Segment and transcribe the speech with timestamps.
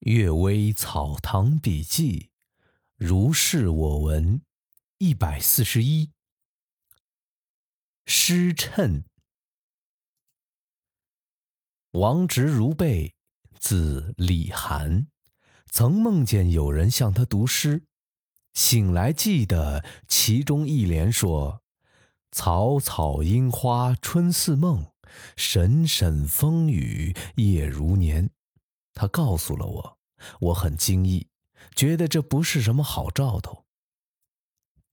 [0.10, 2.30] 《岳微草堂笔记》，
[2.96, 4.40] 如是我闻，
[4.96, 6.12] 一百四十一。
[8.06, 9.04] 诗谶。
[11.90, 13.14] 王直如辈，
[13.58, 15.08] 字李涵，
[15.66, 17.82] 曾梦见有人向他读诗，
[18.54, 21.62] 醒来记得其中一联说
[22.32, 24.90] ：“草草樱花春似梦，
[25.36, 28.30] 婶婶风雨夜如年。”
[29.00, 29.98] 他告诉了我，
[30.40, 31.26] 我很惊异，
[31.74, 33.64] 觉得这不是什么好兆头。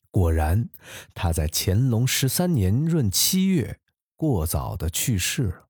[0.10, 0.70] 果然，
[1.14, 3.82] 他在乾隆十三年闰七月
[4.16, 5.68] 过早的去世了。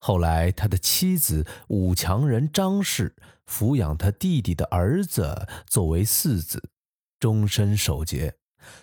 [0.00, 3.16] 后来，他的妻子武强人张氏
[3.46, 6.68] 抚养他弟弟的儿子作为嗣子，
[7.18, 8.36] 终身守节，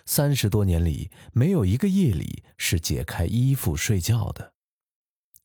[0.04, 4.52] 三十多年里没有一个夜里是解开衣服睡觉的，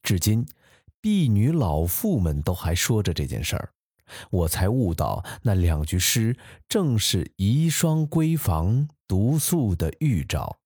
[0.02, 0.48] 至今。
[1.04, 3.74] 婢女老妇们都还说着这件事儿，
[4.32, 6.38] 我才悟到那两句诗
[6.70, 10.62] 正是遗孀闺房独宿的预兆。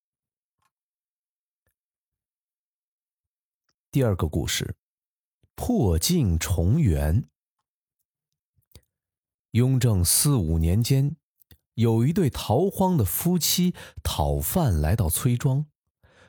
[3.90, 4.76] 第二个故事，
[5.56, 7.24] 破镜重圆。
[9.54, 11.16] 雍正四五年间，
[11.74, 15.66] 有一对逃荒的夫妻讨饭来到崔庄，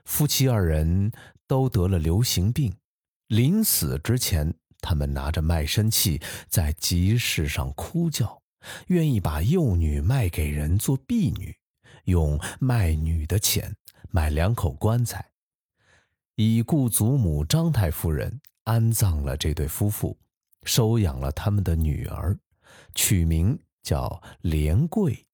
[0.07, 1.13] 夫妻二人
[1.47, 2.75] 都得了流行病。
[3.29, 8.43] 临死之前，他们拿着卖身契在集市上哭叫，
[8.87, 11.55] 愿意把幼女卖给人做婢女，
[12.05, 13.77] 用卖女的钱
[14.11, 15.31] 买两口棺材。
[16.37, 20.19] 已故祖母张太夫人安葬了这对夫妇，
[20.63, 22.39] 收养了他们的女儿，
[22.95, 25.27] 取名叫连贵。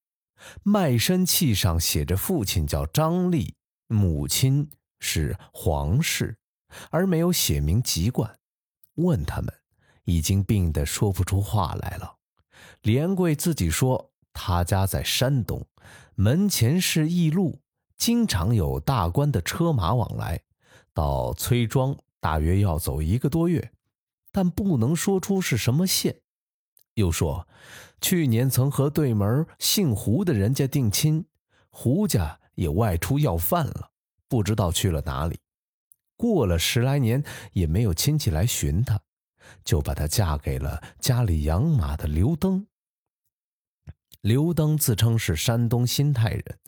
[0.64, 3.54] 卖身契上写着父亲叫张立，
[3.86, 6.36] 母亲是黄氏。
[6.90, 8.38] 而没有写明籍贯，
[8.94, 9.52] 问他们，
[10.04, 12.16] 已经病得说不出话来了。
[12.82, 15.66] 连贵自己说，他家在山东，
[16.14, 17.60] 门前是驿路，
[17.96, 20.40] 经常有大官的车马往来，
[20.92, 23.72] 到崔庄大约要走一个多月，
[24.32, 26.20] 但不能说出是什么县。
[26.94, 27.48] 又说，
[28.00, 31.26] 去年曾和对门姓胡的人家定亲，
[31.70, 33.90] 胡家也外出要饭了，
[34.28, 35.40] 不知道去了哪里。
[36.16, 39.00] 过了十来年，也没有亲戚来寻她，
[39.64, 42.66] 就把她嫁给了家里养马的刘登。
[44.20, 46.58] 刘登自称是山东新泰人，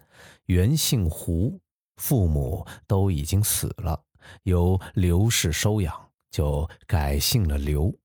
[0.46, 1.60] 原姓胡，
[1.96, 4.04] 父母都已经死了，
[4.42, 7.98] 由刘氏收养，就改姓了刘。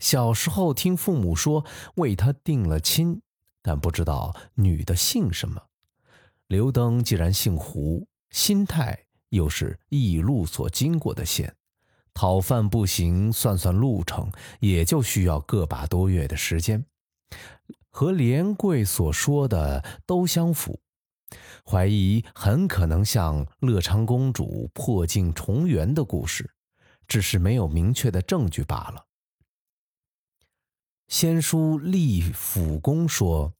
[0.00, 1.64] 小时候听父母说
[1.96, 3.20] 为他定了亲，
[3.62, 5.62] 但不知道女的姓什么。
[6.48, 9.06] 刘登既然姓胡，新泰。
[9.30, 11.56] 又是驿路所经过的县，
[12.14, 14.30] 讨饭步行，算算路程，
[14.60, 16.84] 也就需要个把多月的时间，
[17.88, 20.80] 和连贵所说的都相符，
[21.64, 26.50] 怀疑很可能像乐昌公主破镜重圆的故事，
[27.06, 29.06] 只是没有明确的证据罢了。
[31.08, 33.52] 先书立府公说，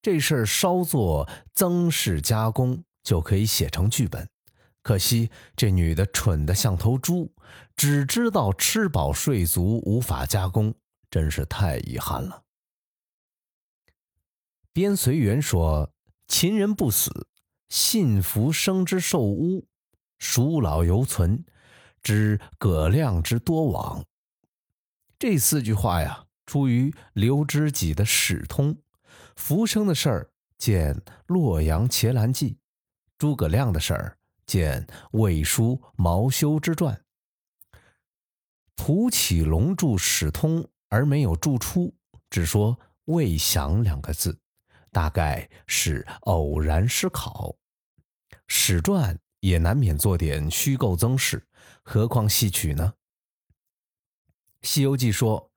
[0.00, 4.28] 这事儿稍作增饰加工，就可以写成剧本。
[4.86, 7.34] 可惜这女的蠢得像头猪，
[7.74, 10.72] 只知道吃饱睡足，无法加工，
[11.10, 12.44] 真是太遗憾了。
[14.72, 15.92] 边随元说
[16.28, 17.26] ：“秦人不死，
[17.68, 19.66] 信服生之受污，
[20.20, 21.44] 蜀老犹存，
[22.00, 24.04] 知葛亮之多往。”
[25.18, 28.72] 这四句话呀，出于刘知己的《史通》，
[29.34, 30.94] 浮生的事儿见
[31.26, 32.52] 《洛阳伽蓝记》，
[33.18, 34.15] 诸葛亮的事儿。
[34.46, 37.04] 见魏书毛修之传，
[38.76, 41.92] 蒲启龙注史通而没有注出，
[42.30, 44.38] 只说魏详两个字，
[44.92, 47.56] 大概是偶然思考。
[48.46, 51.44] 史传也难免做点虚构增饰，
[51.82, 52.94] 何况戏曲呢？
[54.68, 55.50] 《西游记》说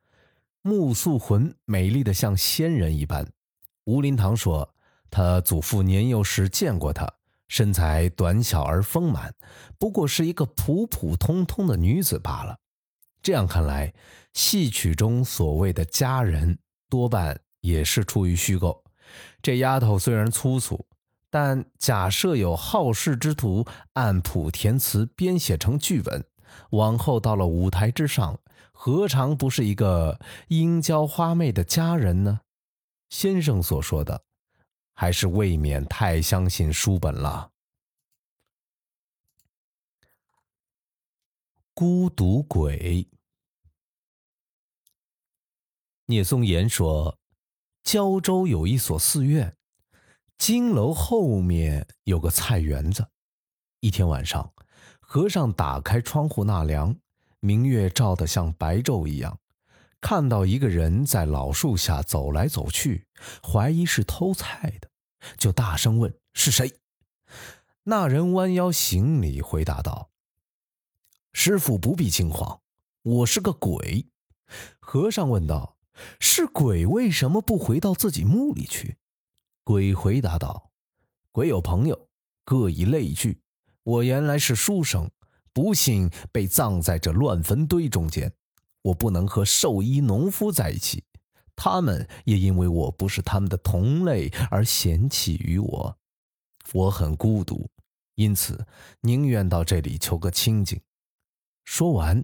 [0.63, 3.31] 木素魂美丽的像仙人一般，
[3.83, 4.73] 吴林堂说
[5.11, 7.18] 他祖父年幼时见过他。
[7.49, 9.35] 身材短小而丰满，
[9.77, 12.57] 不过是一个普普通通的女子罢了。
[13.21, 13.93] 这样看来，
[14.31, 16.57] 戏曲中所谓的佳人
[16.87, 18.81] 多半也是出于虚构。
[19.41, 20.85] 这丫头虽然粗俗，
[21.29, 26.23] 但假设有好事之徒按谱填词编写成剧本，
[26.69, 28.39] 往后到了舞台之上，
[28.71, 32.41] 何尝不是一个英娇花媚的佳人呢？
[33.09, 34.21] 先生所说的。
[35.01, 37.53] 还是未免太相信书本了。
[41.73, 43.07] 孤独鬼。
[46.07, 47.17] 聂松岩说
[47.81, 49.55] ：“胶州有一所寺院，
[50.37, 53.07] 金楼后面有个菜园子。
[53.79, 54.53] 一天晚上，
[54.99, 56.93] 和尚打开窗户纳凉，
[57.39, 59.39] 明月照得像白昼一样，
[60.01, 63.07] 看到一个人在老树下走来走去，
[63.41, 64.88] 怀疑是偷菜的，
[65.37, 66.79] 就大声问是谁。
[67.83, 70.09] 那人弯腰行礼，回答道
[71.33, 72.61] ：‘师傅不必惊慌，
[73.01, 74.07] 我是个鬼。’
[74.79, 75.75] 和尚问道。”
[76.17, 78.95] 是鬼为什么不回到自己墓里去？
[79.65, 80.71] 鬼回答道
[81.33, 82.07] ：“鬼有朋友，
[82.45, 83.41] 各以类聚。
[83.83, 85.11] 我原来是书生，
[85.51, 88.31] 不幸被葬在这乱坟堆中间。
[88.83, 91.03] 我不能和寿衣农夫在一起，
[91.61, 95.97] 他们也因为我不是他们的同类而嫌弃于我。
[96.71, 97.69] 我很孤独，
[98.15, 98.65] 因此
[99.01, 100.79] 宁愿到这里求个清静。”
[101.65, 102.23] 说完，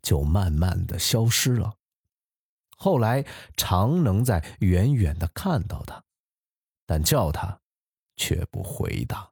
[0.00, 1.74] 就慢慢的消失了。
[2.78, 3.26] 后来
[3.58, 6.02] 常能在远远的看到他，
[6.86, 7.60] 但叫他
[8.16, 9.30] 却不回答。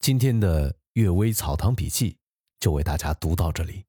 [0.00, 2.10] 今天的《阅微草堂笔记》
[2.58, 3.84] 就为大家读到这里。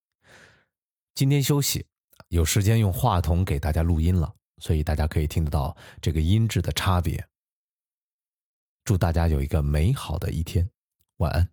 [1.16, 1.86] 今天休息，
[2.30, 7.24] 有时间用话筒给大家录音了，所以大家可以听得到这个音质的差别。
[8.84, 10.68] 祝大家有一个美好的一天，
[11.18, 11.48] 晚安。